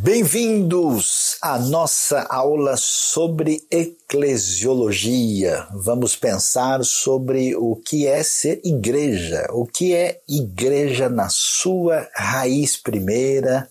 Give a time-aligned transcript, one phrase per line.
[0.00, 5.66] Bem-vindos à nossa aula sobre eclesiologia.
[5.74, 12.76] Vamos pensar sobre o que é ser igreja, o que é igreja na sua raiz
[12.76, 13.68] primeira,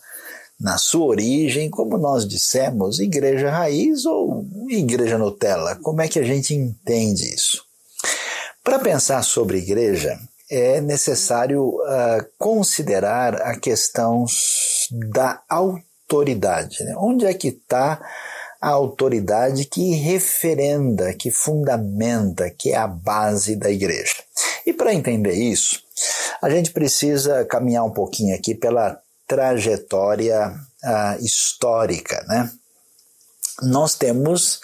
[0.60, 5.78] na sua origem, como nós dissemos, igreja raiz ou igreja Nutella.
[5.78, 7.64] Como é que a gente entende isso?
[8.66, 10.20] Para pensar sobre igreja,
[10.52, 14.26] é necessário uh, considerar a questão
[14.92, 15.87] da autoridade.
[16.84, 16.96] Né?
[16.98, 18.02] Onde é que está
[18.60, 24.16] a autoridade que referenda, que fundamenta, que é a base da igreja?
[24.66, 25.84] E para entender isso,
[26.42, 30.50] a gente precisa caminhar um pouquinho aqui pela trajetória
[30.84, 32.24] uh, histórica.
[32.28, 32.52] Né?
[33.62, 34.62] Nós temos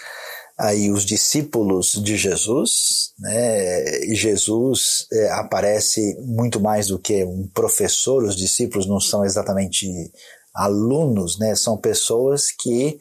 [0.57, 4.05] aí os discípulos de Jesus, né?
[4.05, 10.11] E Jesus é, aparece muito mais do que um professor, os discípulos não são exatamente
[10.53, 11.55] alunos, né?
[11.55, 12.99] São pessoas que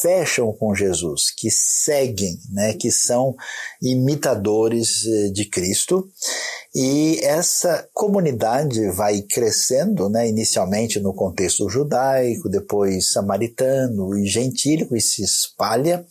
[0.00, 2.74] fecham com Jesus, que seguem, né?
[2.74, 3.34] Que são
[3.82, 6.08] imitadores eh, de Cristo.
[6.74, 10.28] E essa comunidade vai crescendo, né?
[10.28, 16.06] Inicialmente no contexto judaico, depois samaritano e gentílico e se espalha.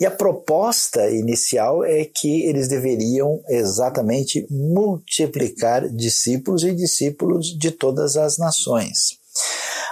[0.00, 8.16] E a proposta inicial é que eles deveriam exatamente multiplicar discípulos e discípulos de todas
[8.16, 9.18] as nações.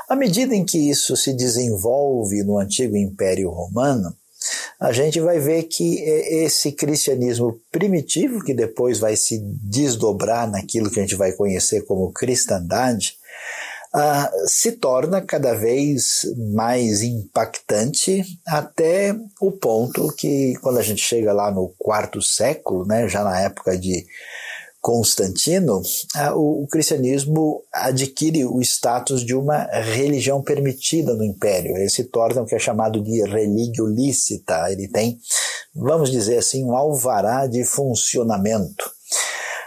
[0.09, 4.15] À medida em que isso se desenvolve no antigo Império Romano,
[4.79, 11.01] a gente vai ver que esse cristianismo primitivo, que depois vai se desdobrar naquilo que
[11.01, 13.17] a gente vai conhecer como cristandade,
[13.95, 16.21] uh, se torna cada vez
[16.55, 23.09] mais impactante até o ponto que, quando a gente chega lá no quarto século, né,
[23.09, 24.07] já na época de
[24.87, 25.83] Constantino,
[26.37, 31.77] o, cristianismo adquire o status de uma religião permitida no império.
[31.77, 34.71] Ele se torna o que é chamado de religio lícita.
[34.71, 35.19] Ele tem,
[35.75, 38.89] vamos dizer assim, um alvará de funcionamento.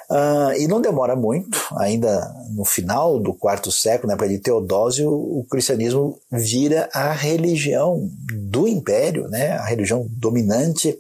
[0.10, 5.12] Uh, e não demora muito, ainda no final do quarto século, na época de Teodósio,
[5.12, 8.10] o cristianismo vira a religião
[8.48, 10.98] do império, né, a religião dominante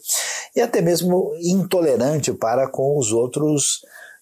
[0.53, 3.79] e até mesmo intolerante para com os outros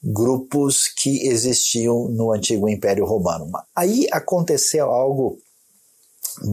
[0.07, 3.51] grupos que existiam no antigo Império Romano.
[3.75, 5.37] Aí aconteceu algo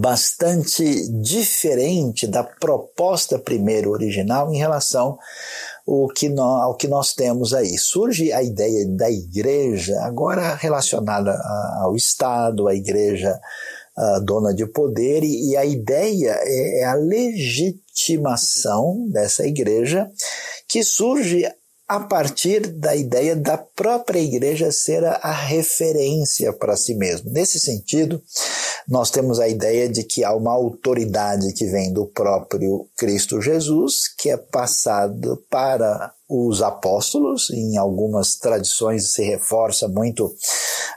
[0.01, 5.19] bastante diferente da proposta primeiro original em relação
[5.87, 7.77] ao que, nós, ao que nós temos aí.
[7.79, 11.39] Surge a ideia da igreja, agora relacionada
[11.81, 13.39] ao Estado, a igreja
[13.97, 20.11] a dona de poder, e, a ideia é, é a legitimação dessa igreja
[20.69, 21.47] que surge
[21.87, 27.31] a partir da ideia da própria igreja ser a referência para si mesmo.
[27.31, 28.23] Nesse sentido,
[28.89, 34.09] nós temos a ideia de que há uma autoridade que vem do próprio Cristo Jesus,
[34.19, 40.35] que é passado para os apóstolos, em algumas tradições se reforça muito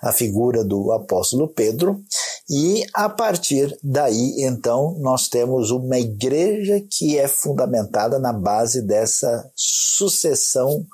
[0.02, 2.02] a figura do apóstolo Pedro,
[2.50, 9.50] e a partir daí, então, nós temos uma igreja que é fundamentada na base dessa
[9.54, 10.86] sucessão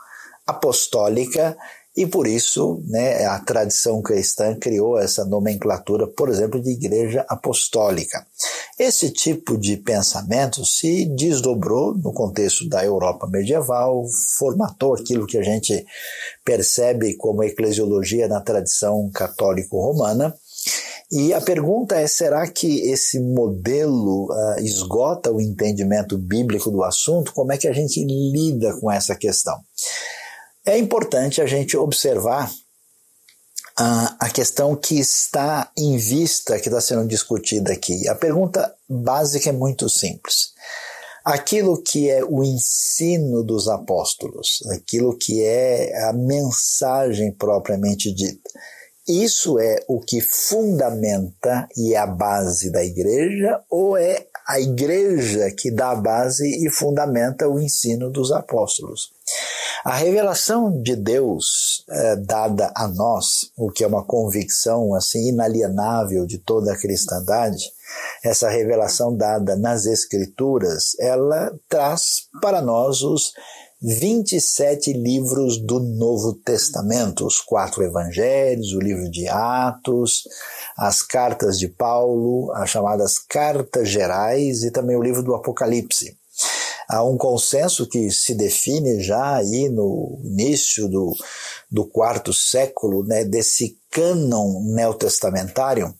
[0.47, 1.55] apostólica
[1.95, 8.25] e por isso, né, a tradição cristã criou essa nomenclatura, por exemplo, de igreja apostólica.
[8.79, 14.03] Esse tipo de pensamento se desdobrou no contexto da Europa medieval,
[14.37, 15.85] formatou aquilo que a gente
[16.43, 20.35] percebe como eclesiologia na tradição católico-romana.
[21.11, 27.31] E a pergunta é: será que esse modelo uh, esgota o entendimento bíblico do assunto?
[27.33, 29.59] Como é que a gente lida com essa questão?
[30.65, 32.49] É importante a gente observar
[33.75, 38.07] a, a questão que está em vista, que está sendo discutida aqui.
[38.07, 40.53] A pergunta básica é muito simples.
[41.25, 48.49] Aquilo que é o ensino dos apóstolos, aquilo que é a mensagem propriamente dita,
[49.07, 55.51] isso é o que fundamenta e é a base da igreja, ou é a igreja
[55.51, 59.12] que dá a base e fundamenta o ensino dos apóstolos?
[59.83, 66.25] A revelação de Deus é, dada a nós, o que é uma convicção assim inalienável
[66.25, 67.69] de toda a cristandade,
[68.23, 73.33] essa revelação dada nas Escrituras, ela traz para nós os
[73.81, 80.23] 27 livros do Novo Testamento, os quatro evangelhos, o livro de Atos,
[80.77, 86.17] as cartas de Paulo, as chamadas cartas gerais e também o livro do Apocalipse
[86.89, 91.13] há um consenso que se define já aí no início do,
[91.69, 95.93] do quarto século, né, desse cânon neotestamentário,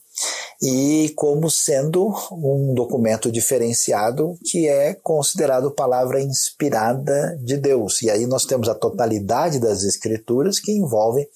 [0.61, 8.01] e como sendo um documento diferenciado que é considerado palavra inspirada de Deus.
[8.01, 11.27] E aí nós temos a totalidade das escrituras que envolvem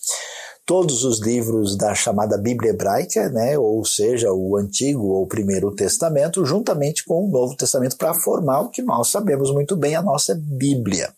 [0.68, 6.46] todos os livros da chamada Bíblia Hebraica, né, ou seja, o Antigo ou Primeiro Testamento,
[6.46, 10.36] juntamente com o Novo Testamento, para formar o que nós sabemos muito bem, a nossa
[10.38, 11.10] Bíblia.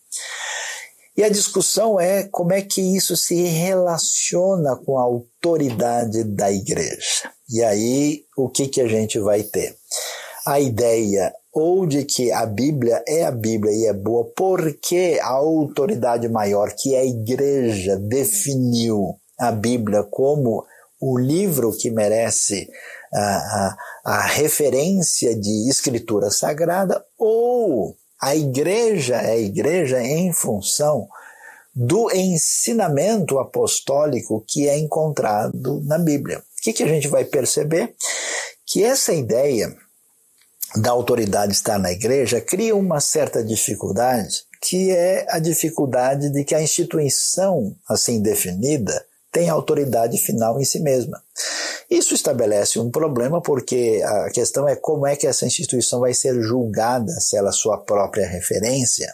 [1.18, 7.32] E a discussão é como é que isso se relaciona com a autoridade da igreja.
[7.50, 9.76] E aí, o que, que a gente vai ter?
[10.46, 15.30] A ideia ou de que a Bíblia é a Bíblia e é boa porque a
[15.30, 20.66] autoridade maior, que é a igreja, definiu a Bíblia como
[21.00, 22.70] o livro que merece
[23.14, 31.08] a, a, a referência de escritura sagrada, ou a igreja é a igreja em função
[31.74, 36.40] do ensinamento apostólico que é encontrado na Bíblia.
[36.40, 37.96] O que, que a gente vai perceber?
[38.66, 39.74] Que essa ideia
[40.76, 46.54] da autoridade estar na igreja cria uma certa dificuldade, que é a dificuldade de que
[46.54, 51.22] a instituição assim definida tem autoridade final em si mesma.
[51.90, 56.40] Isso estabelece um problema porque a questão é como é que essa instituição vai ser
[56.42, 59.12] julgada, se ela é sua própria referência.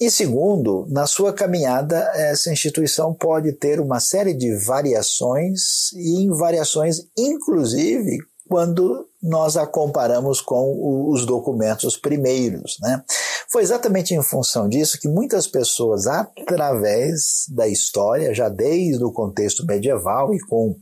[0.00, 6.30] E segundo, na sua caminhada, essa instituição pode ter uma série de variações e em
[6.30, 12.78] variações, inclusive, quando nós a comparamos com os documentos primeiros.
[12.80, 13.02] Né?
[13.50, 19.66] Foi exatamente em função disso que muitas pessoas, através da história, já desde o contexto
[19.66, 20.76] medieval e com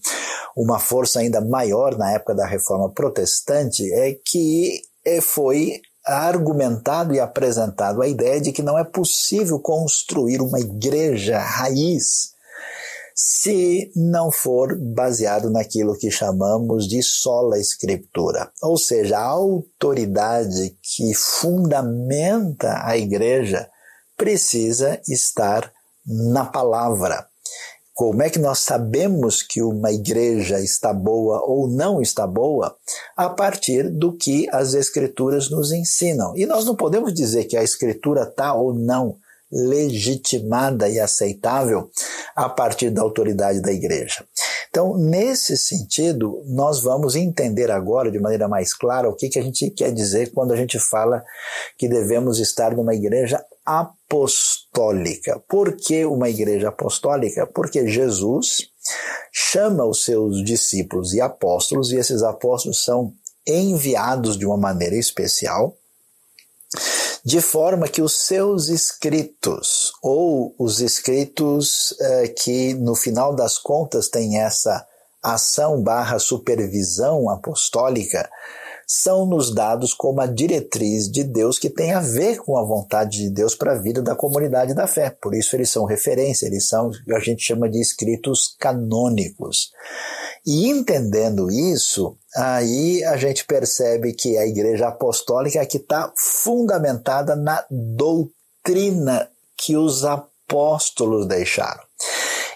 [0.56, 7.20] uma força ainda maior na época da Reforma Protestante, é que é, foi argumentado e
[7.20, 12.35] apresentado a ideia de que não é possível construir uma igreja raiz
[13.18, 21.14] se não for baseado naquilo que chamamos de sola escritura, ou seja, a autoridade que
[21.14, 23.70] fundamenta a igreja
[24.18, 25.72] precisa estar
[26.06, 27.26] na palavra.
[27.94, 32.76] Como é que nós sabemos que uma igreja está boa ou não está boa?
[33.16, 36.36] A partir do que as escrituras nos ensinam.
[36.36, 39.16] E nós não podemos dizer que a escritura está ou não
[39.50, 41.90] legitimada e aceitável
[42.34, 44.25] a partir da autoridade da igreja.
[44.69, 49.43] Então, nesse sentido, nós vamos entender agora de maneira mais clara o que, que a
[49.43, 51.25] gente quer dizer quando a gente fala
[51.78, 55.43] que devemos estar numa igreja apostólica.
[55.49, 57.46] Por que uma igreja apostólica?
[57.46, 58.69] Porque Jesus
[59.32, 63.14] chama os seus discípulos e apóstolos, e esses apóstolos são
[63.46, 65.75] enviados de uma maneira especial
[67.25, 74.08] de forma que os seus escritos, ou os escritos eh, que no final das contas
[74.08, 74.87] têm essa
[75.23, 78.31] ação barra supervisão apostólica,
[78.87, 83.19] são nos dados como a diretriz de Deus que tem a ver com a vontade
[83.19, 85.11] de Deus para a vida da comunidade da fé.
[85.11, 89.73] Por isso eles são referência, eles são, a gente chama de escritos canônicos.
[90.46, 97.34] E entendendo isso, aí a gente percebe que a igreja apostólica é que está fundamentada
[97.34, 101.82] na doutrina que os apóstolos deixaram.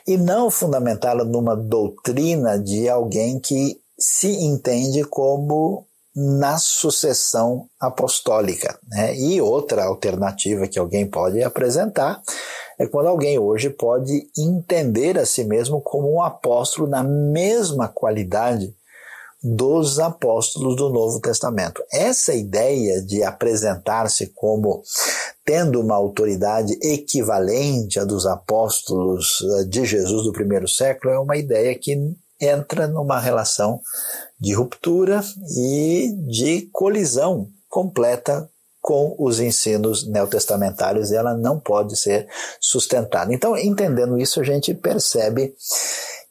[0.06, 8.78] E não fundamentada numa doutrina de alguém que se entende como na sucessão apostólica.
[8.88, 9.16] Né?
[9.16, 12.22] E outra alternativa que alguém pode apresentar
[12.80, 18.74] é quando alguém hoje pode entender a si mesmo como um apóstolo na mesma qualidade
[19.42, 21.82] dos apóstolos do Novo Testamento.
[21.92, 24.82] Essa ideia de apresentar-se como
[25.44, 31.36] tendo uma autoridade equivalente à dos apóstolos eh, de Jesus do primeiro século é uma
[31.36, 31.94] ideia que
[32.40, 33.82] entra numa relação
[34.40, 35.20] de ruptura
[35.54, 38.48] e de colisão completa
[38.80, 42.26] com os ensinos neotestamentários e ela não pode ser
[42.60, 43.32] sustentada.
[43.32, 45.54] Então, entendendo isso, a gente percebe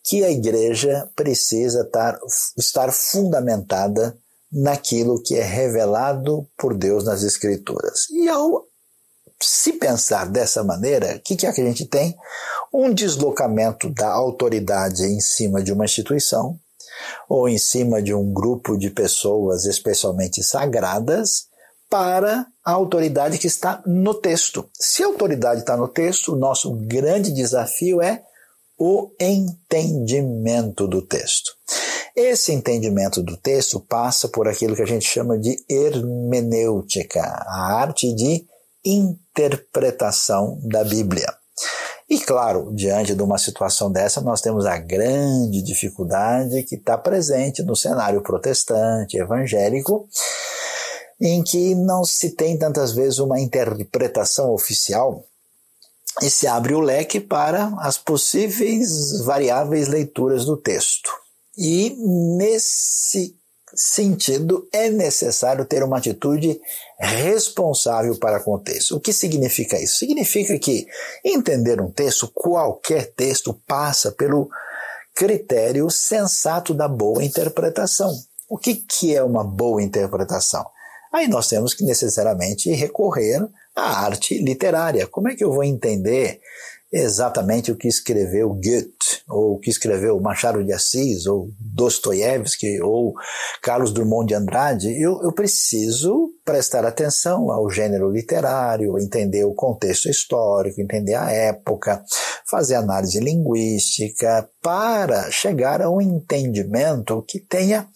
[0.04, 2.20] que a igreja precisa estar,
[2.58, 4.18] estar fundamentada
[4.52, 8.10] naquilo que é revelado por Deus nas Escrituras.
[8.10, 8.68] E ao
[9.42, 12.18] se pensar dessa maneira, o que, que é que a gente tem?
[12.74, 16.60] Um deslocamento da autoridade em cima de uma instituição
[17.30, 21.49] ou em cima de um grupo de pessoas especialmente sagradas
[21.90, 24.70] para a autoridade que está no texto.
[24.74, 28.22] Se a autoridade está no texto, o nosso grande desafio é
[28.78, 31.52] o entendimento do texto.
[32.16, 38.14] Esse entendimento do texto passa por aquilo que a gente chama de hermenêutica, a arte
[38.14, 38.46] de
[38.86, 41.28] interpretação da Bíblia.
[42.10, 47.62] E claro, diante de uma situação dessa, nós temos a grande dificuldade que está presente
[47.62, 50.08] no cenário protestante, evangélico,
[51.20, 55.24] em que não se tem tantas vezes uma interpretação oficial
[56.22, 61.12] e se abre o leque para as possíveis variáveis leituras do texto.
[61.58, 61.96] E
[62.38, 63.36] nesse
[63.76, 66.60] sentido é necessário ter uma atitude
[66.98, 68.96] responsável para com o texto.
[68.96, 70.00] O que significa isso?
[70.00, 70.88] Significa que
[71.24, 74.50] entender um texto, qualquer texto, passa pelo
[75.14, 78.12] critério sensato da boa interpretação.
[78.48, 80.66] O que, que é uma boa interpretação?
[81.12, 85.08] Aí nós temos que necessariamente recorrer à arte literária.
[85.08, 86.40] Como é que eu vou entender
[86.92, 93.14] exatamente o que escreveu Goethe, ou o que escreveu Machado de Assis, ou Dostoiévski, ou
[93.62, 100.10] Carlos Drummond de Andrade, eu, eu preciso prestar atenção ao gênero literário, entender o contexto
[100.10, 102.04] histórico, entender a época,
[102.50, 107.88] fazer análise linguística, para chegar a um entendimento que tenha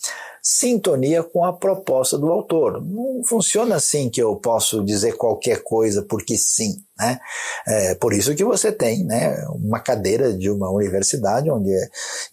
[0.45, 2.83] sintonia com a proposta do autor.
[2.83, 6.83] Não funciona assim que eu posso dizer qualquer coisa porque sim.
[6.99, 7.17] Né?
[7.65, 11.71] É por isso que você tem né, uma cadeira de uma universidade onde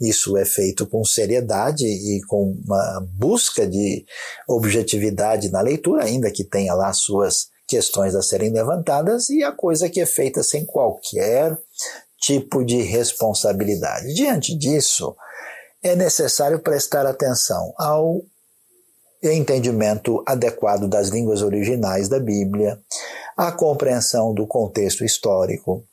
[0.01, 4.05] isso é feito com seriedade e com uma busca de
[4.49, 9.89] objetividade na leitura, ainda que tenha lá suas questões a serem levantadas, e a coisa
[9.89, 11.57] que é feita sem qualquer
[12.19, 14.13] tipo de responsabilidade.
[14.13, 15.15] Diante disso,
[15.83, 18.23] é necessário prestar atenção ao
[19.23, 22.81] entendimento adequado das línguas originais da Bíblia,
[23.37, 25.85] à compreensão do contexto histórico,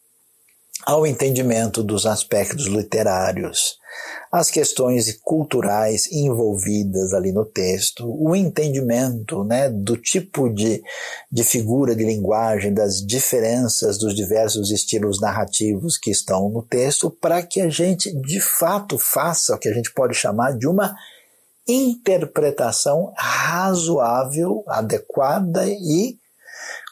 [0.87, 3.77] ao entendimento dos aspectos literários,
[4.31, 10.81] as questões culturais envolvidas ali no texto, o entendimento né, do tipo de,
[11.29, 17.43] de figura de linguagem, das diferenças dos diversos estilos narrativos que estão no texto, para
[17.43, 20.95] que a gente de fato faça o que a gente pode chamar de uma
[21.67, 26.17] interpretação razoável, adequada e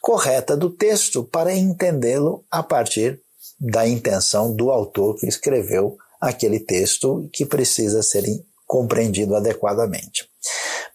[0.02, 3.24] correta do texto para entendê-lo a partir
[3.60, 8.24] da intenção do autor que escreveu aquele texto que precisa ser
[8.66, 10.30] compreendido adequadamente.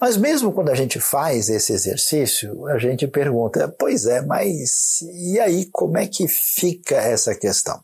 [0.00, 5.38] Mas mesmo quando a gente faz esse exercício, a gente pergunta, pois é, mas e
[5.38, 7.78] aí como é que fica essa questão?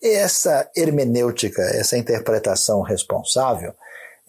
[0.00, 3.74] Essa hermenêutica, essa interpretação responsável,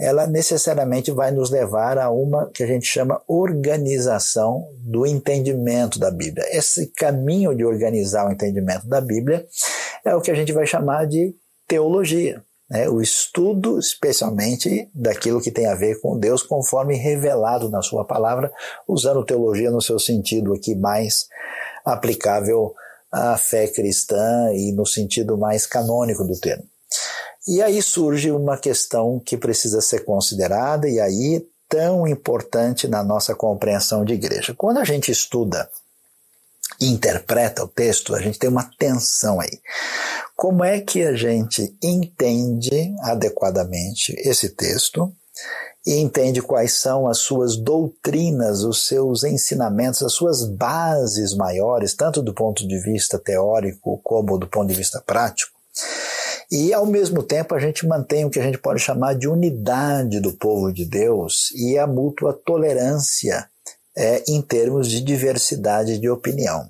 [0.02, 6.10] ela necessariamente vai nos levar a uma que a gente chama organização do entendimento da
[6.10, 6.44] Bíblia.
[6.50, 9.46] Esse caminho de organizar o entendimento da Bíblia
[10.04, 11.36] é o que a gente vai chamar de
[11.68, 12.44] teologia.
[12.68, 12.90] Né?
[12.90, 18.52] O estudo, especialmente, daquilo que tem a ver com Deus, conforme revelado na Sua palavra,
[18.88, 21.28] usando teologia no seu sentido aqui mais
[21.86, 22.74] aplicável
[23.12, 26.71] à fé cristã e no sentido mais canônico do termo.
[27.48, 33.34] E aí surge uma questão que precisa ser considerada, e aí tão importante na nossa
[33.34, 34.54] compreensão de igreja.
[34.54, 35.70] Quando a gente estuda
[36.80, 39.60] e interpreta o texto, a gente tem uma tensão aí.
[40.36, 45.12] Como é que a gente entende adequadamente esse texto
[45.86, 52.22] e entende quais são as suas doutrinas, os seus ensinamentos, as suas bases maiores, tanto
[52.22, 55.58] do ponto de vista teórico como do ponto de vista prático?
[56.52, 60.20] E, ao mesmo tempo, a gente mantém o que a gente pode chamar de unidade
[60.20, 63.50] do povo de Deus e a mútua tolerância
[63.96, 66.70] é, em termos de diversidade de opinião.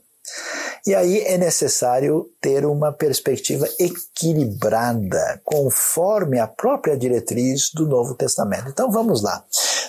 [0.85, 8.69] E aí é necessário ter uma perspectiva equilibrada, conforme a própria diretriz do Novo Testamento.
[8.69, 9.43] Então vamos lá.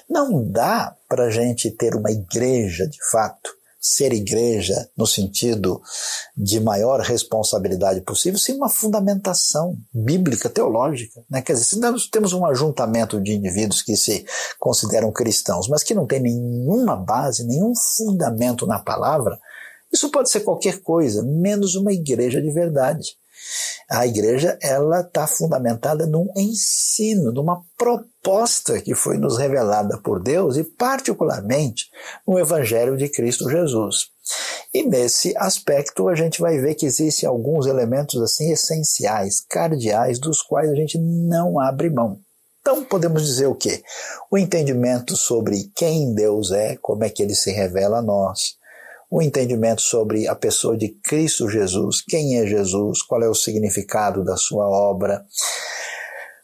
[0.09, 5.83] Não dá para a gente ter uma igreja de fato ser igreja no sentido
[6.37, 11.21] de maior responsabilidade possível, sem uma fundamentação bíblica, teológica.
[11.29, 11.43] Né?
[11.43, 14.25] Quer dizer, se nós temos um ajuntamento de indivíduos que se
[14.61, 19.37] consideram cristãos, mas que não tem nenhuma base, nenhum fundamento na palavra,
[19.93, 23.17] isso pode ser qualquer coisa, menos uma igreja de verdade.
[23.91, 30.57] A igreja ela está fundamentada num ensino, numa proposta que foi nos revelada por Deus
[30.57, 31.87] e particularmente
[32.27, 34.11] no Evangelho de Cristo Jesus.
[34.73, 40.41] E nesse aspecto a gente vai ver que existem alguns elementos assim essenciais, cardeais, dos
[40.41, 42.21] quais a gente não abre mão.
[42.63, 43.83] Então podemos dizer o quê?
[44.31, 48.57] O entendimento sobre quem Deus é, como é que ele se revela a nós,
[49.13, 54.25] o entendimento sobre a pessoa de Cristo Jesus, quem é Jesus, qual é o significado
[54.25, 55.23] da sua obra,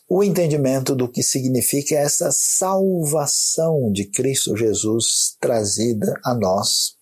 [0.07, 6.99] o entendimento do que significa essa salvação de Cristo Jesus trazida a nós.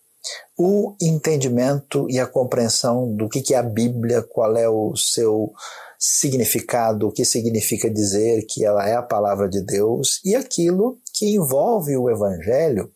[0.59, 5.53] o entendimento e a compreensão do que é a Bíblia, qual é o seu
[5.99, 11.35] significado, o que significa dizer que ela é a palavra de Deus e aquilo que
[11.35, 12.91] envolve o Evangelho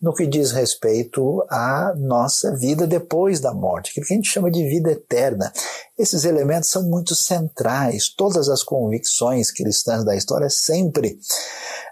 [0.00, 4.50] no que diz respeito à nossa vida depois da morte, aquilo que a gente chama
[4.50, 5.52] de vida eterna.
[5.98, 8.08] Esses elementos são muito centrais.
[8.08, 11.18] Todas as convicções cristãs da história sempre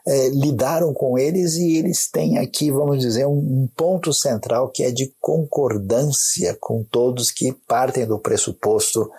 [0.06, 4.82] é, lidaram com eles e eles têm aqui, vamos dizer, um, um ponto central que
[4.84, 9.10] é de concordância com todos que partem do pressuposto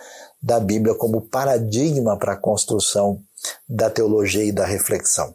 [0.45, 3.19] da Bíblia como paradigma para a construção
[3.67, 5.33] da teologia e da reflexão.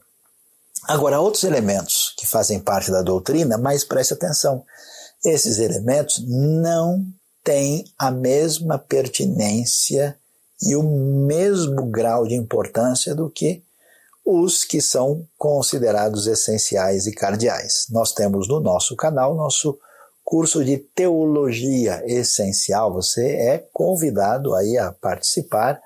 [0.86, 4.64] Agora, outros elementos que fazem parte da doutrina, mas preste atenção,
[5.24, 7.04] esses elementos não
[7.42, 10.16] têm a mesma pertinência
[10.62, 13.64] e o mesmo grau de importância do que
[14.24, 17.86] os que são considerados essenciais e cardeais.
[17.90, 19.76] Nós temos no nosso canal nosso
[20.30, 22.94] curso de teologia essencial.
[22.94, 25.82] Você é convidado aí a participar,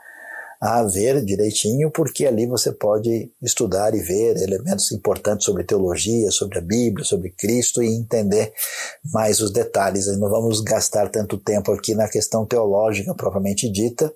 [0.60, 6.58] a ver direitinho, porque ali você pode estudar e ver elementos importantes sobre teologia, sobre
[6.58, 8.52] a Bíblia, sobre Cristo e entender
[9.14, 10.06] mais os detalhes.
[10.18, 14.12] Não vamos gastar tanto tempo aqui na questão teológica propriamente dita,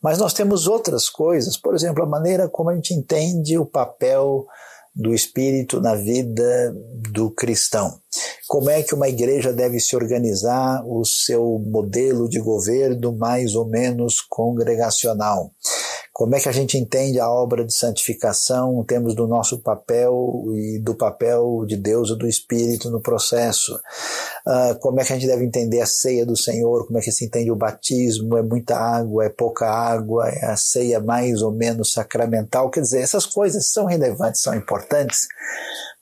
[0.00, 4.46] mas nós temos outras coisas, por exemplo, a maneira como a gente entende o papel
[4.94, 6.74] do Espírito na vida
[7.10, 7.98] do cristão.
[8.46, 13.66] Como é que uma igreja deve se organizar, o seu modelo de governo mais ou
[13.66, 15.50] menos congregacional.
[16.12, 20.78] Como é que a gente entende a obra de santificação, temos do nosso papel e
[20.78, 23.74] do papel de Deus e do Espírito no processo?
[24.46, 26.86] Uh, como é que a gente deve entender a ceia do Senhor?
[26.86, 28.36] Como é que se entende o batismo?
[28.36, 29.24] É muita água?
[29.24, 30.28] É pouca água?
[30.28, 32.70] É a ceia mais ou menos sacramental?
[32.70, 35.26] Quer dizer, essas coisas são relevantes, são importantes,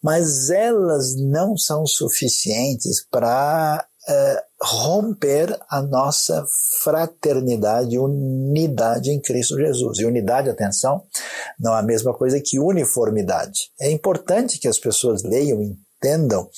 [0.02, 6.44] mas elas não são suficientes para é, romper a nossa
[6.82, 9.98] fraternidade, unidade em Cristo Jesus.
[9.98, 11.02] E unidade, atenção,
[11.58, 13.70] não é a mesma coisa que uniformidade.
[13.80, 16.48] É importante que as pessoas leiam, entendam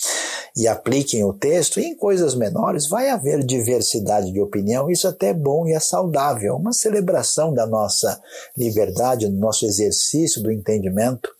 [0.57, 5.29] e apliquem o texto, e em coisas menores vai haver diversidade de opinião, isso até
[5.29, 8.21] é bom e é saudável, uma celebração da nossa
[8.57, 11.31] liberdade, do nosso exercício do entendimento,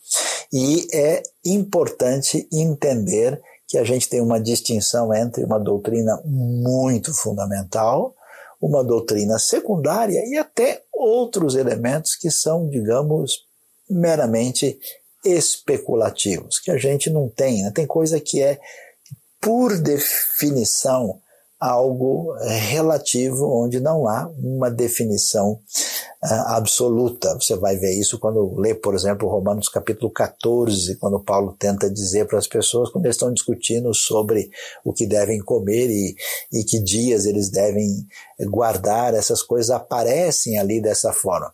[0.51, 3.41] e é importante entender
[3.73, 8.15] que a gente tem uma distinção entre uma doutrina muito fundamental,
[8.61, 13.47] uma doutrina secundária e até outros elementos que são, digamos,
[13.89, 14.79] meramente
[15.25, 17.63] especulativos, que a gente não tem.
[17.63, 17.71] Né?
[17.71, 18.61] Tem coisa que é,
[19.41, 21.19] por definição,
[21.63, 27.33] algo relativo, onde não há uma definição uh, absoluta.
[27.35, 32.27] Você vai ver isso quando lê, por exemplo, Romanos capítulo 14, quando Paulo tenta dizer
[32.27, 34.51] para as pessoas, quando eles estão discutindo sobre
[34.85, 36.17] o que devem comer e,
[36.53, 38.07] e que dias eles devem
[38.41, 41.53] guardar, essas coisas aparecem ali dessa forma.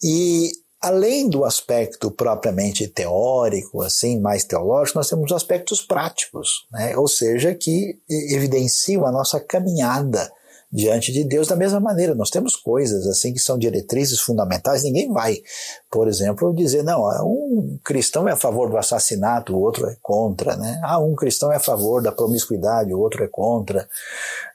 [0.00, 6.96] E Além do aspecto propriamente teórico, assim, mais teológico, nós temos aspectos práticos, né?
[6.96, 10.32] ou seja, que evidenciam a nossa caminhada
[10.72, 12.14] diante de Deus da mesma maneira.
[12.14, 14.84] Nós temos coisas assim que são diretrizes fundamentais.
[14.84, 15.42] Ninguém vai,
[15.90, 20.56] por exemplo, dizer não, um cristão é a favor do assassinato, o outro é contra,
[20.56, 20.80] né?
[20.84, 23.88] Ah, um cristão é a favor da promiscuidade, o outro é contra,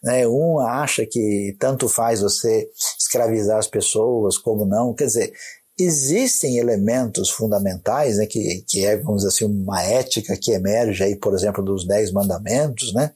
[0.02, 0.26] né?
[0.28, 4.94] Um acha que tanto faz você escravizar as pessoas como não.
[4.94, 5.34] Quer dizer,
[5.78, 11.16] existem elementos fundamentais, né, que, que é, vamos dizer assim, uma ética que emerge aí,
[11.16, 13.12] por exemplo, dos Dez Mandamentos, né,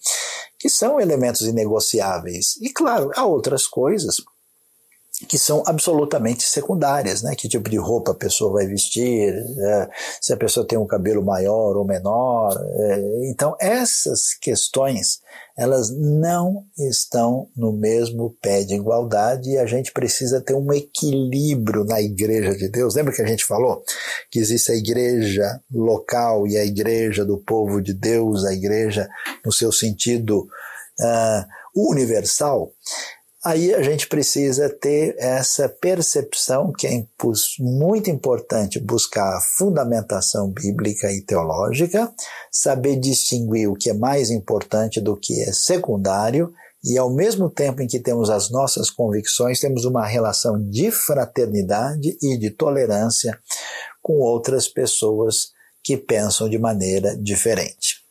[0.58, 2.58] que são elementos inegociáveis.
[2.62, 4.18] E, claro, há outras coisas
[5.28, 7.36] que são absolutamente secundárias, né?
[7.36, 9.90] Que tipo de roupa a pessoa vai vestir, é,
[10.22, 12.56] se a pessoa tem um cabelo maior ou menor.
[12.58, 15.20] É, então, essas questões,
[15.58, 21.84] elas não estão no mesmo pé de igualdade e a gente precisa ter um equilíbrio
[21.84, 22.96] na igreja de Deus.
[22.96, 23.84] Lembra que a gente falou
[24.32, 29.10] que existe a igreja local e a igreja do povo de Deus, a igreja
[29.44, 30.48] no seu sentido
[31.02, 32.72] uh, universal?
[33.44, 37.06] Aí a gente precisa ter essa percepção que é
[37.58, 42.12] muito importante buscar a fundamentação bíblica e teológica,
[42.52, 47.82] saber distinguir o que é mais importante do que é secundário e ao mesmo tempo
[47.82, 53.40] em que temos as nossas convicções, temos uma relação de fraternidade e de tolerância
[54.02, 58.09] com outras pessoas que pensam de maneira diferente.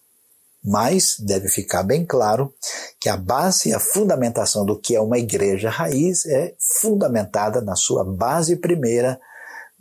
[0.64, 2.52] Mas deve ficar bem claro
[3.00, 7.76] que a base e a fundamentação do que é uma igreja raiz é fundamentada na
[7.76, 9.20] sua base primeira,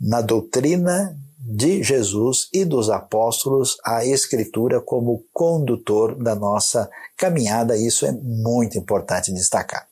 [0.00, 7.76] na doutrina de Jesus e dos apóstolos a Escritura como condutor da nossa caminhada.
[7.76, 9.86] Isso é muito importante destacar.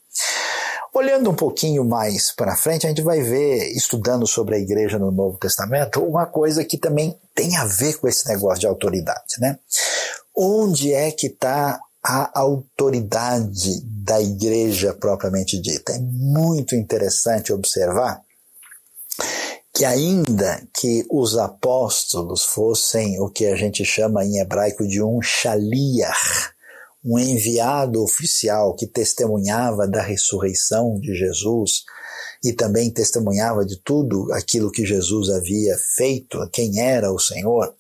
[0.92, 5.10] Olhando um pouquinho mais para frente, a gente vai ver, estudando sobre a igreja no
[5.10, 9.58] Novo Testamento, uma coisa que também tem a ver com esse negócio de autoridade, né?
[10.36, 15.92] Onde é que está a autoridade da igreja propriamente dita?
[15.92, 18.20] É muito interessante observar
[19.74, 25.20] que ainda que os apóstolos fossem o que a gente chama em hebraico de um
[25.20, 26.50] shaliach,
[27.04, 31.84] um enviado oficial que testemunhava da ressurreição de Jesus
[32.44, 37.74] e também testemunhava de tudo aquilo que Jesus havia feito, quem era o Senhor,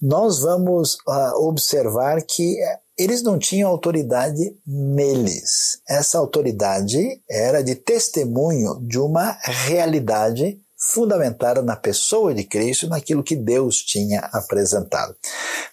[0.00, 2.56] nós vamos uh, observar que
[2.98, 5.80] eles não tinham autoridade neles.
[5.88, 13.34] Essa autoridade era de testemunho de uma realidade fundamentada na pessoa de Cristo, naquilo que
[13.34, 15.16] Deus tinha apresentado.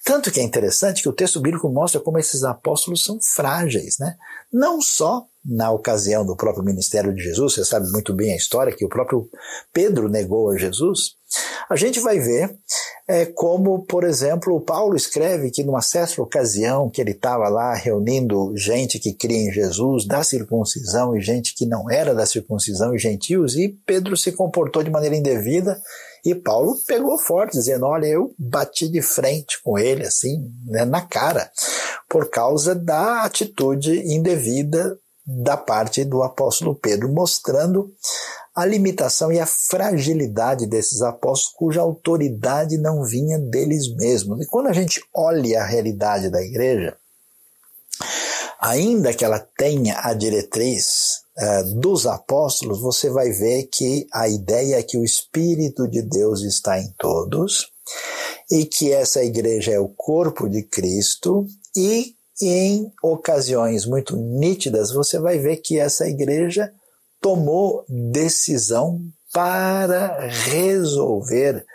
[0.04, 4.16] Tanto que é interessante que o texto bíblico mostra como esses apóstolos são frágeis, né?
[4.52, 8.74] Não só na ocasião do próprio ministério de Jesus, você sabe muito bem a história
[8.74, 9.30] que o próprio
[9.74, 11.16] Pedro negou a Jesus,
[11.70, 12.56] a gente vai ver
[13.08, 18.56] é, como, por exemplo, Paulo escreve que numa certa ocasião que ele estava lá reunindo
[18.56, 23.00] gente que cria em Jesus, da circuncisão e gente que não era da circuncisão e
[23.00, 25.82] gentios, e Pedro se comportou de maneira indevida
[26.26, 31.02] e Paulo pegou forte, dizendo: Olha, eu bati de frente com ele, assim, né, na
[31.02, 31.52] cara,
[32.10, 37.94] por causa da atitude indevida da parte do apóstolo Pedro, mostrando
[38.56, 44.42] a limitação e a fragilidade desses apóstolos, cuja autoridade não vinha deles mesmos.
[44.42, 46.96] E quando a gente olha a realidade da igreja,
[48.60, 54.78] ainda que ela tenha a diretriz uh, dos apóstolos, você vai ver que a ideia
[54.78, 57.72] é que o Espírito de Deus está em todos
[58.52, 65.20] e que essa igreja é o corpo de Cristo e em ocasiões muito nítidas você
[65.20, 66.74] vai ver que essa igreja
[67.22, 71.66] tomou decisão para resolver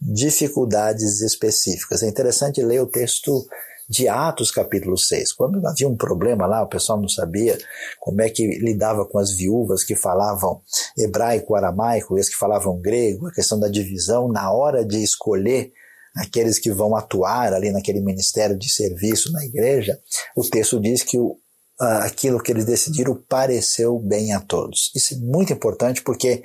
[0.00, 2.02] dificuldades específicas.
[2.02, 3.46] É interessante ler o texto
[3.88, 5.32] de Atos, capítulo 6.
[5.32, 7.58] Quando havia um problema lá, o pessoal não sabia
[8.00, 10.62] como é que lidava com as viúvas que falavam
[10.96, 15.72] hebraico, aramaico, e as que falavam grego, a questão da divisão, na hora de escolher
[16.16, 19.98] aqueles que vão atuar ali naquele ministério de serviço na igreja,
[20.36, 21.36] o texto diz que o,
[21.78, 24.92] aquilo que eles decidiram pareceu bem a todos.
[24.94, 26.42] Isso é muito importante porque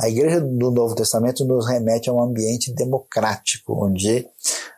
[0.00, 4.26] a igreja do Novo Testamento nos remete a um ambiente democrático, onde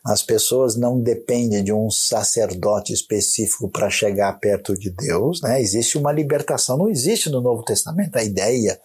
[0.05, 5.61] as pessoas não dependem de um sacerdote específico para chegar perto de Deus, né?
[5.61, 6.77] Existe uma libertação.
[6.77, 8.81] Não existe no Novo Testamento a ideia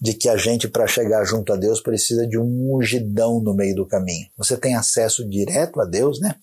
[0.00, 3.74] de que a gente, para chegar junto a Deus, precisa de um ungidão no meio
[3.74, 4.28] do caminho.
[4.38, 6.36] Você tem acesso direto a Deus, né?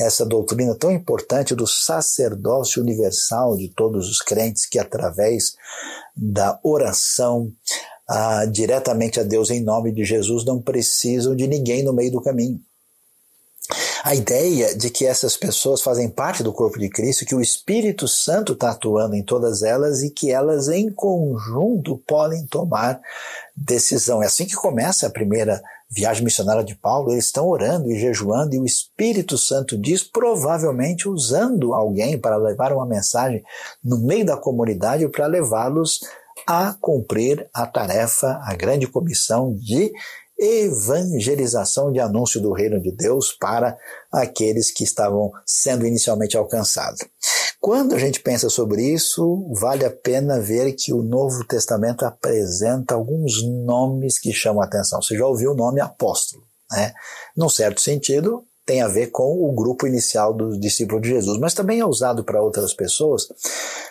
[0.00, 5.54] Essa doutrina tão importante do sacerdócio universal de todos os crentes que, através
[6.16, 7.52] da oração,
[8.08, 12.22] ah, diretamente a Deus em nome de Jesus, não precisam de ninguém no meio do
[12.22, 12.58] caminho
[14.06, 18.06] a ideia de que essas pessoas fazem parte do corpo de Cristo, que o Espírito
[18.06, 23.00] Santo está atuando em todas elas e que elas em conjunto podem tomar
[23.56, 24.22] decisão.
[24.22, 27.10] É assim que começa a primeira viagem missionária de Paulo.
[27.10, 32.72] Eles estão orando e jejuando e o Espírito Santo diz, provavelmente usando alguém para levar
[32.72, 33.42] uma mensagem
[33.82, 35.98] no meio da comunidade para levá-los
[36.46, 39.90] a cumprir a tarefa, a grande comissão de
[40.38, 43.76] evangelização de anúncio do reino de Deus para
[44.12, 47.00] aqueles que estavam sendo inicialmente alcançados.
[47.60, 52.94] Quando a gente pensa sobre isso, vale a pena ver que o Novo Testamento apresenta
[52.94, 55.00] alguns nomes que chamam a atenção.
[55.02, 56.92] Você já ouviu o nome apóstolo, né?
[57.36, 61.54] Num certo sentido, tem a ver com o grupo inicial dos discípulos de Jesus, mas
[61.54, 63.26] também é usado para outras pessoas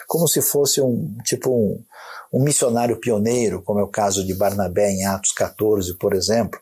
[0.07, 1.83] como se fosse um tipo um,
[2.33, 6.59] um missionário pioneiro, como é o caso de Barnabé em Atos 14, por exemplo.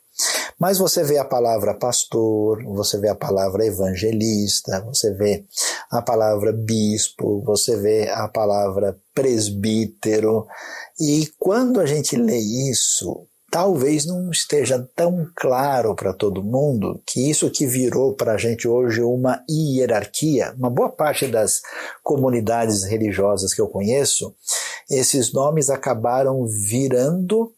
[0.59, 5.43] Mas você vê a palavra pastor, você vê a palavra evangelista, você vê
[5.91, 10.45] a palavra bispo, você vê a palavra presbítero.
[10.99, 17.29] E quando a gente lê isso, talvez não esteja tão claro para todo mundo que
[17.29, 21.61] isso que virou para a gente hoje uma hierarquia, uma boa parte das
[22.01, 24.33] comunidades religiosas que eu conheço,
[24.89, 27.53] esses nomes acabaram virando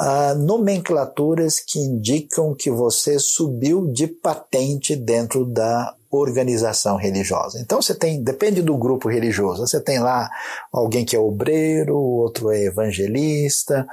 [0.00, 7.60] ah, nomenclaturas que indicam que você subiu de patente dentro da organização religiosa.
[7.60, 10.28] Então você tem, depende do grupo religioso, você tem lá
[10.72, 13.86] alguém que é obreiro, outro é evangelista,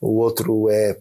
[0.00, 0.96] o outro é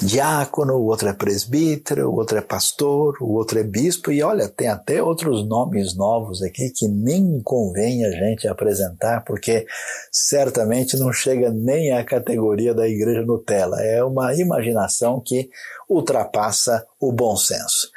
[0.00, 4.48] diácono, o outro é presbítero, o outro é pastor, o outro é bispo, e olha,
[4.48, 9.66] tem até outros nomes novos aqui que nem convém a gente apresentar, porque
[10.10, 13.80] certamente não chega nem à categoria da igreja Nutella.
[13.82, 15.50] É uma imaginação que
[15.88, 17.90] ultrapassa o bom senso.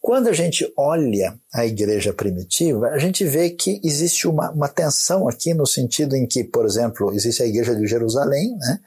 [0.00, 5.28] Quando a gente olha a igreja primitiva, a gente vê que existe uma, uma tensão
[5.28, 8.80] aqui no sentido em que, por exemplo, existe a igreja de Jerusalém, né?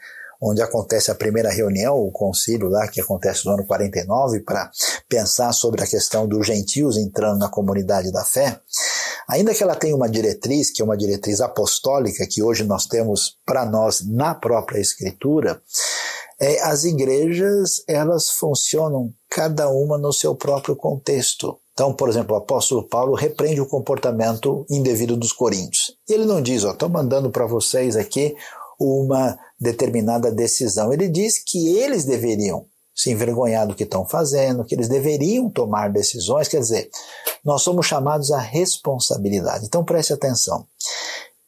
[0.45, 4.69] Onde acontece a primeira reunião, o concílio lá que acontece no ano 49 para
[5.09, 8.59] pensar sobre a questão dos gentios entrando na comunidade da fé.
[9.27, 13.37] Ainda que ela tenha uma diretriz, que é uma diretriz apostólica que hoje nós temos
[13.43, 15.59] para nós na própria escritura,
[16.39, 21.57] é, as igrejas elas funcionam cada uma no seu próprio contexto.
[21.73, 25.97] Então, por exemplo, o apóstolo Paulo repreende o comportamento indevido dos coríntios.
[26.07, 28.35] Ele não diz, ó, estou mandando para vocês aqui
[28.79, 30.91] uma determinada decisão.
[30.91, 35.91] Ele diz que eles deveriam se envergonhar do que estão fazendo, que eles deveriam tomar
[35.91, 36.47] decisões.
[36.47, 36.89] Quer dizer,
[37.43, 39.65] nós somos chamados à responsabilidade.
[39.65, 40.65] Então preste atenção.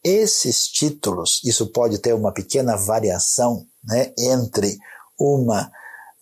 [0.04, 4.78] Esses títulos, isso pode ter uma pequena variação né, entre
[5.18, 5.70] uma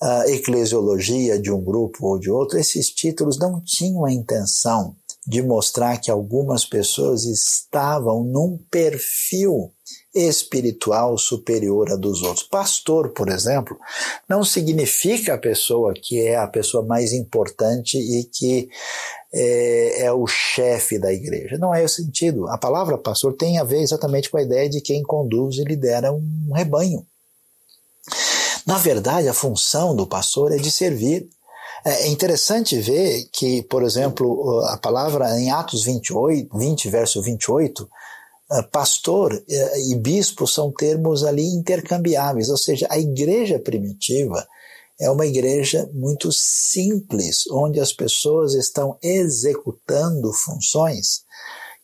[0.03, 5.43] uh, eclesiologia de um grupo ou de outro, esses títulos não tinham a intenção de
[5.43, 9.73] mostrar que algumas pessoas estavam num perfil
[10.17, 12.47] espiritual superior a dos outros.
[12.47, 13.77] Pastor, por exemplo,
[14.29, 18.69] não significa a pessoa que é a pessoa mais importante e que
[19.33, 21.59] é, é, o chefe da igreja.
[21.59, 22.49] Não é o sentido.
[22.49, 26.13] A palavra pastor tem a ver exatamente com a ideia de quem conduz e lidera
[26.13, 27.07] um rebanho.
[28.67, 31.29] Na verdade, a função do pastor é de servir.
[31.85, 38.06] É interessante ver que, por exemplo, a palavra em Atos 28, 20, verso 28, eh,
[38.71, 44.47] pastor eh, e bispo são termos ali intercambiáveis, ou seja, a igreja primitiva
[44.99, 51.27] é uma igreja muito simples, onde as pessoas estão executando funções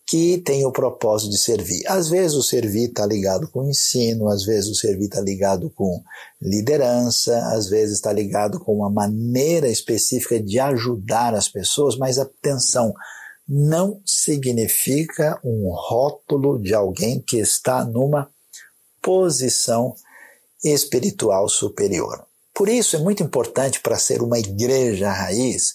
[0.07, 1.83] que têm o propósito de servir.
[1.87, 6.03] Às vezes o servir está ligado com ensino, às vezes o servir está ligado com
[6.41, 12.93] liderança, às vezes está ligado com uma maneira específica de ajudar as pessoas, mas atenção,
[13.55, 18.31] não significa um rótulo de alguém que está numa
[19.03, 19.95] posição
[20.65, 22.25] espiritual superior.
[22.55, 25.75] Por isso é muito importante para ser uma igreja raiz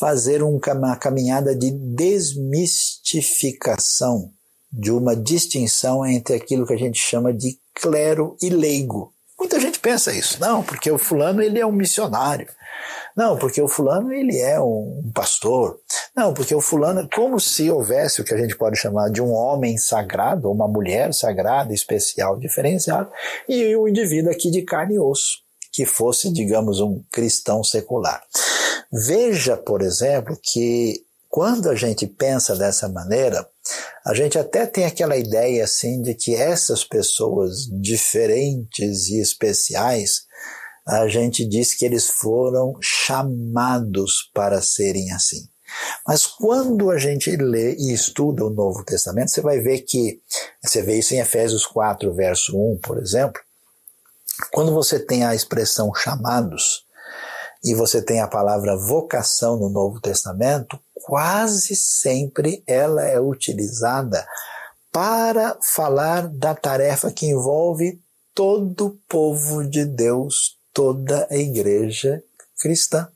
[0.00, 4.32] fazer uma caminhada de desmistificação
[4.72, 9.11] de uma distinção entre aquilo que a gente chama de clero e leigo.
[9.42, 12.46] Muita gente pensa isso, não, porque o fulano ele é um missionário.
[13.16, 15.80] Não, porque o fulano ele é um pastor.
[16.14, 19.32] Não, porque o fulano, como se houvesse o que a gente pode chamar de um
[19.32, 23.10] homem sagrado, ou uma mulher sagrada, especial, diferenciada,
[23.48, 25.38] e um indivíduo aqui de carne e osso,
[25.72, 28.22] que fosse, digamos, um cristão secular.
[28.92, 33.48] Veja, por exemplo, que quando a gente pensa dessa maneira,
[34.04, 40.26] a gente até tem aquela ideia assim de que essas pessoas diferentes e especiais
[40.86, 45.48] a gente diz que eles foram chamados para serem assim.
[46.06, 50.20] Mas quando a gente lê e estuda o Novo Testamento, você vai ver que,
[50.62, 53.40] você vê isso em Efésios 4, verso 1, por exemplo,
[54.52, 56.81] quando você tem a expressão chamados
[57.62, 64.26] e você tem a palavra vocação no Novo Testamento, quase sempre ela é utilizada
[64.90, 68.00] para falar da tarefa que envolve
[68.34, 72.22] todo o povo de Deus, toda a igreja
[72.60, 73.08] cristã.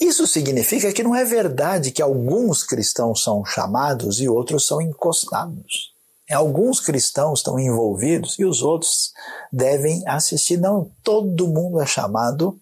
[0.00, 5.92] Isso significa que não é verdade que alguns cristãos são chamados e outros são encostados.
[6.30, 9.12] Alguns cristãos estão envolvidos e os outros
[9.52, 10.56] devem assistir.
[10.56, 12.58] Não, todo mundo é chamado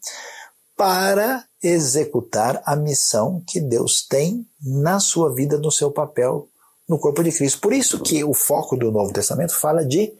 [0.80, 6.48] para executar a missão que Deus tem na sua vida, no seu papel
[6.88, 7.60] no corpo de Cristo.
[7.60, 10.10] Por isso que o foco do Novo Testamento fala de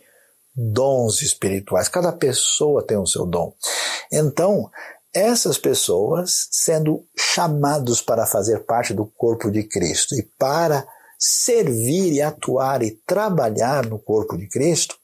[0.54, 1.88] dons espirituais.
[1.88, 3.54] Cada pessoa tem o seu dom.
[4.12, 4.70] Então,
[5.14, 10.86] essas pessoas, sendo chamados para fazer parte do corpo de Cristo e para
[11.18, 14.94] servir e atuar e trabalhar no corpo de Cristo,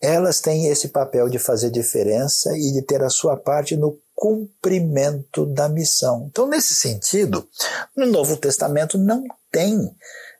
[0.00, 5.44] elas têm esse papel de fazer diferença e de ter a sua parte no cumprimento
[5.44, 6.26] da missão.
[6.30, 7.46] Então, nesse sentido,
[7.94, 9.94] no Novo Testamento não tem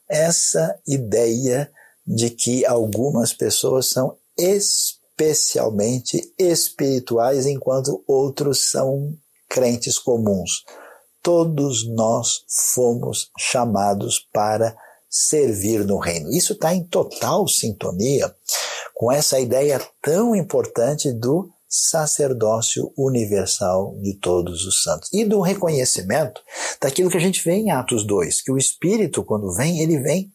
[0.09, 1.71] essa ideia
[2.07, 9.15] de que algumas pessoas são especialmente espirituais, enquanto outros são
[9.49, 10.65] crentes comuns.
[11.23, 14.77] Todos nós fomos chamados para
[15.09, 16.31] servir no reino.
[16.31, 18.35] Isso está em total sintonia
[18.95, 25.13] com essa ideia tão importante do sacerdócio universal de todos os santos.
[25.13, 26.41] E do reconhecimento
[26.81, 30.33] daquilo que a gente vê em Atos 2, que o Espírito, quando vem, ele vem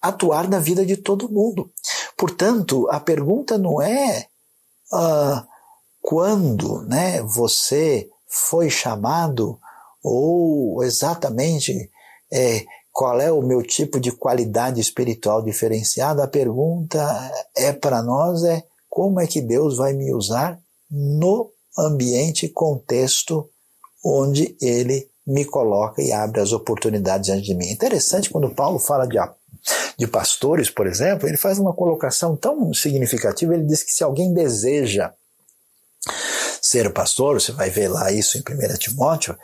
[0.00, 1.70] atuar na vida de todo mundo.
[2.16, 4.26] Portanto, a pergunta não é
[4.92, 5.46] uh,
[6.00, 9.58] quando né, você foi chamado
[10.02, 11.90] ou exatamente
[12.30, 16.22] é, qual é o meu tipo de qualidade espiritual diferenciada.
[16.22, 22.48] A pergunta é para nós é como é que Deus vai me usar no ambiente,
[22.48, 23.48] contexto
[24.04, 27.70] onde Ele me coloca e abre as oportunidades diante de mim.
[27.70, 29.18] Interessante quando Paulo fala de,
[29.96, 33.54] de pastores, por exemplo, ele faz uma colocação tão significativa.
[33.54, 35.12] Ele diz que se alguém deseja
[36.60, 39.36] ser pastor, você vai ver lá isso em 1 Timóteo,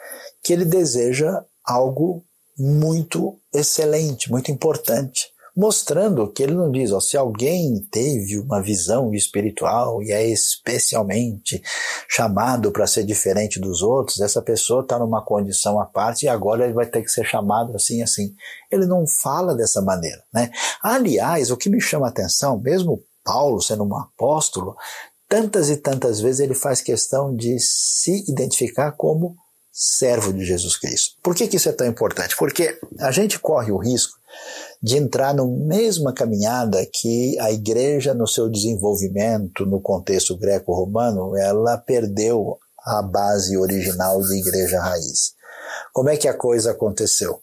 [0.43, 2.23] que ele deseja algo
[2.59, 9.13] muito excelente, muito importante mostrando que ele não diz, ó, se alguém teve uma visão
[9.15, 11.63] espiritual e é especialmente
[12.09, 16.65] chamado para ser diferente dos outros, essa pessoa está numa condição à parte e agora
[16.65, 18.35] ele vai ter que ser chamado assim, assim.
[18.71, 20.51] Ele não fala dessa maneira, né?
[20.83, 24.75] Aliás, o que me chama a atenção, mesmo Paulo sendo um apóstolo,
[25.29, 29.37] tantas e tantas vezes ele faz questão de se identificar como
[29.83, 31.17] servo de Jesus Cristo.
[31.23, 32.37] Por que, que isso é tão importante?
[32.37, 34.13] Porque a gente corre o risco
[34.83, 41.79] de entrar na mesma caminhada que a igreja no seu desenvolvimento no contexto greco-romano, ela
[41.79, 45.33] perdeu a base original de igreja raiz.
[45.95, 47.41] Como é que a coisa aconteceu?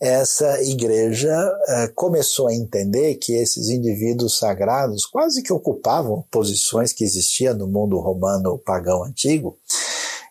[0.00, 1.36] Essa igreja
[1.68, 7.66] eh, começou a entender que esses indivíduos sagrados quase que ocupavam posições que existiam no
[7.66, 9.58] mundo romano pagão antigo,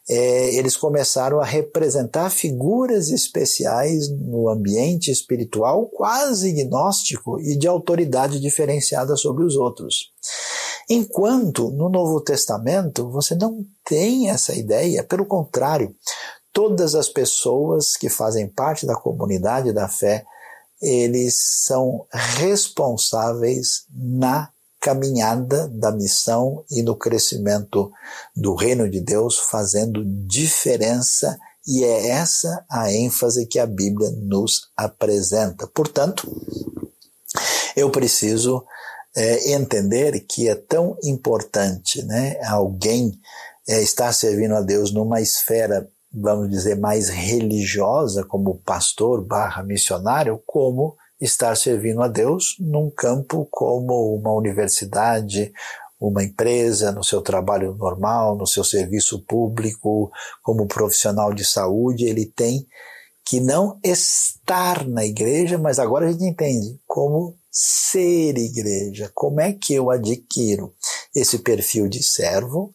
[0.09, 8.39] é, eles começaram a representar figuras especiais no ambiente espiritual quase gnóstico e de autoridade
[8.39, 10.11] diferenciada sobre os outros.
[10.89, 15.95] Enquanto no Novo Testamento você não tem essa ideia, pelo contrário,
[16.51, 20.25] todas as pessoas que fazem parte da comunidade da fé,
[20.81, 27.91] eles são responsáveis na caminhada da missão e no crescimento
[28.35, 31.37] do reino de Deus, fazendo diferença,
[31.67, 35.67] e é essa a ênfase que a Bíblia nos apresenta.
[35.67, 36.27] Portanto,
[37.75, 38.65] eu preciso
[39.15, 43.19] é, entender que é tão importante né, alguém
[43.67, 50.41] é, estar servindo a Deus numa esfera, vamos dizer, mais religiosa, como pastor barra missionário,
[50.45, 55.51] como estar servindo a Deus num campo como uma universidade,
[55.99, 62.25] uma empresa, no seu trabalho normal, no seu serviço público, como profissional de saúde, ele
[62.25, 62.65] tem
[63.25, 69.11] que não estar na igreja, mas agora a gente entende como ser igreja.
[69.13, 70.73] Como é que eu adquiro
[71.13, 72.73] esse perfil de servo?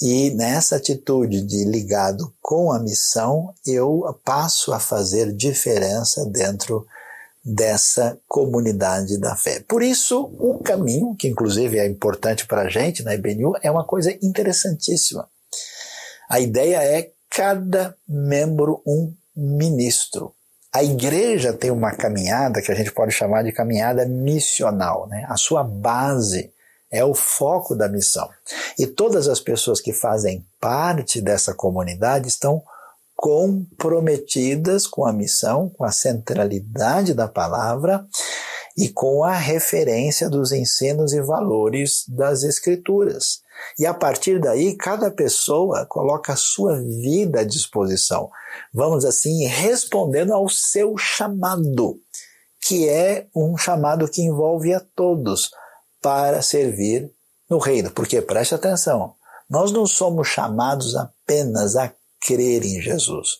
[0.00, 6.86] E nessa atitude de ligado com a missão, eu passo a fazer diferença dentro
[7.48, 9.64] dessa comunidade da fé.
[9.66, 13.84] Por isso, o caminho, que inclusive é importante para a gente na IBNU, é uma
[13.84, 15.28] coisa interessantíssima.
[16.28, 20.34] A ideia é cada membro um ministro.
[20.70, 25.08] A igreja tem uma caminhada que a gente pode chamar de caminhada missional.
[25.08, 25.24] Né?
[25.26, 26.52] A sua base
[26.90, 28.28] é o foco da missão.
[28.78, 32.62] E todas as pessoas que fazem parte dessa comunidade estão
[33.18, 38.06] comprometidas com a missão, com a centralidade da palavra
[38.76, 43.40] e com a referência dos ensinos e valores das Escrituras.
[43.76, 48.30] E a partir daí, cada pessoa coloca a sua vida à disposição,
[48.72, 52.00] vamos assim, respondendo ao seu chamado,
[52.60, 55.50] que é um chamado que envolve a todos
[56.00, 57.10] para servir
[57.50, 57.90] no reino.
[57.90, 59.14] Porque preste atenção,
[59.50, 63.38] nós não somos chamados apenas a crer em Jesus.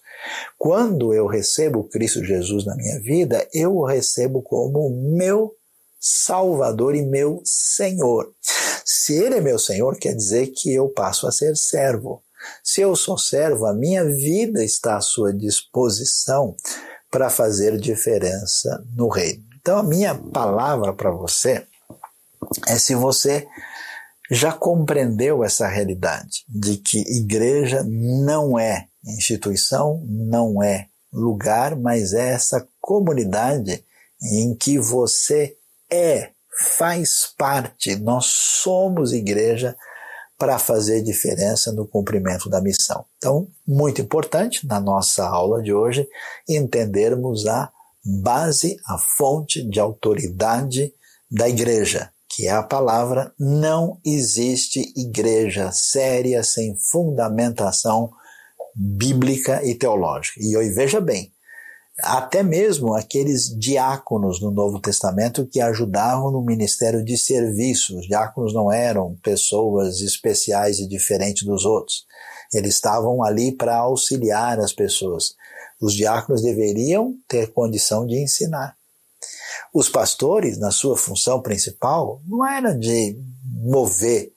[0.57, 5.55] Quando eu recebo Cristo Jesus na minha vida, eu o recebo como meu
[6.01, 8.33] Salvador e meu Senhor.
[8.85, 12.23] Se Ele é meu Senhor, quer dizer que eu passo a ser servo.
[12.63, 16.57] Se eu sou servo, a minha vida está à sua disposição
[17.11, 19.45] para fazer diferença no reino.
[19.61, 21.67] Então, a minha palavra para você
[22.67, 23.47] é se você
[24.31, 32.31] já compreendeu essa realidade de que igreja não é instituição, não é lugar, mas é
[32.31, 33.85] essa comunidade
[34.23, 35.57] em que você
[35.91, 36.31] é,
[36.77, 39.77] faz parte, nós somos igreja
[40.37, 43.05] para fazer diferença no cumprimento da missão.
[43.17, 46.09] Então, muito importante na nossa aula de hoje
[46.49, 47.73] entendermos a
[48.05, 50.93] base, a fonte de autoridade
[51.31, 58.13] da igreja, que é a palavra, não existe igreja séria sem fundamentação
[58.73, 60.39] bíblica e teológica.
[60.41, 61.33] E hoje veja bem,
[62.01, 67.99] até mesmo aqueles diáconos no Novo Testamento que ajudavam no ministério de serviço.
[67.99, 72.07] Os diáconos não eram pessoas especiais e diferentes dos outros.
[72.55, 75.35] Eles estavam ali para auxiliar as pessoas.
[75.81, 78.78] Os diáconos deveriam ter condição de ensinar.
[79.73, 83.17] Os pastores, na sua função principal, não era de
[83.63, 84.33] mover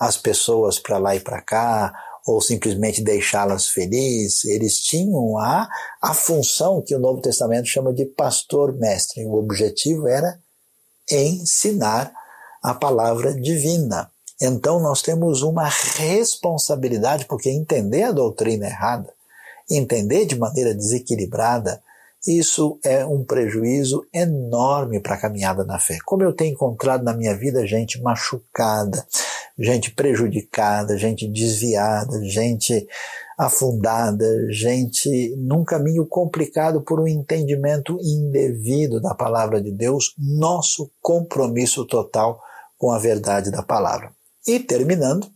[0.00, 1.92] as pessoas para lá e para cá,
[2.26, 5.68] ou simplesmente deixá-las felizes, eles tinham a,
[6.00, 9.26] a função que o Novo Testamento chama de pastor-mestre.
[9.26, 10.38] O objetivo era
[11.10, 12.12] ensinar
[12.62, 14.10] a palavra divina.
[14.40, 19.12] Então nós temos uma responsabilidade, porque entender a doutrina errada,
[19.70, 21.82] entender de maneira desequilibrada,
[22.26, 25.98] isso é um prejuízo enorme para a caminhada na fé.
[26.06, 29.06] Como eu tenho encontrado na minha vida gente machucada,
[29.58, 32.86] gente prejudicada, gente desviada, gente
[33.36, 41.84] afundada, gente num caminho complicado por um entendimento indevido da palavra de Deus, nosso compromisso
[41.84, 42.40] total
[42.78, 44.12] com a verdade da palavra.
[44.46, 45.28] E terminando,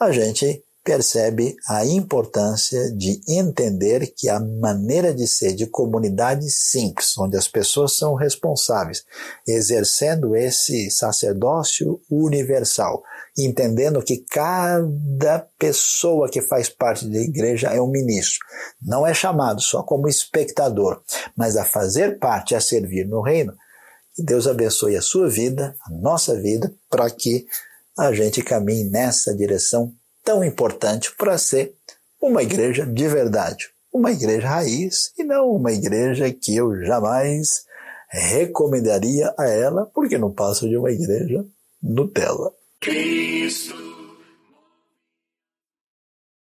[0.00, 7.16] a gente percebe a importância de entender que a maneira de ser de comunidade simples,
[7.16, 9.02] onde as pessoas são responsáveis,
[9.48, 13.02] exercendo esse sacerdócio universal,
[13.36, 18.40] entendendo que cada pessoa que faz parte da igreja é um ministro.
[18.80, 21.02] Não é chamado só como espectador,
[21.34, 23.54] mas a fazer parte, a servir no reino.
[24.14, 27.46] Que Deus abençoe a sua vida, a nossa vida, para que
[27.98, 29.92] a gente caminhe nessa direção
[30.24, 31.74] tão importante para ser
[32.20, 37.66] uma igreja de verdade, uma igreja raiz e não uma igreja que eu jamais
[38.08, 41.44] recomendaria a ela, porque não passa de uma igreja
[41.82, 42.52] Nutella.
[42.80, 43.83] Cristo